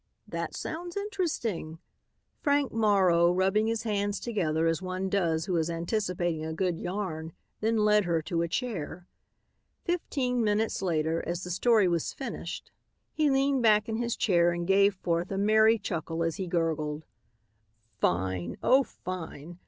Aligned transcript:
"That 0.27 0.55
sounds 0.55 0.97
interesting." 0.97 1.77
Frank 2.39 2.71
Morrow, 2.71 3.31
rubbing 3.31 3.67
his 3.67 3.83
hands 3.83 4.19
together 4.19 4.65
as 4.65 4.81
one 4.81 5.09
does 5.09 5.45
who 5.45 5.55
is 5.57 5.69
anticipating 5.69 6.43
a 6.43 6.53
good 6.55 6.79
yarn, 6.79 7.33
then 7.59 7.77
led 7.85 8.05
her 8.05 8.23
to 8.23 8.41
a 8.41 8.47
chair. 8.47 9.05
Fifteen 9.85 10.43
minutes 10.43 10.81
later, 10.81 11.23
as 11.27 11.43
the 11.43 11.51
story 11.51 11.87
was 11.87 12.13
finished, 12.13 12.71
he 13.13 13.29
leaned 13.29 13.61
back 13.61 13.87
in 13.87 13.97
his 13.97 14.15
chair 14.15 14.51
and 14.51 14.65
gave 14.65 14.95
forth 14.95 15.31
a 15.31 15.37
merry 15.37 15.77
chuckle 15.77 16.23
as 16.23 16.37
he 16.37 16.47
gurgled, 16.47 17.05
"Fine! 17.99 18.57
Oh, 18.63 18.81
fine! 18.81 19.59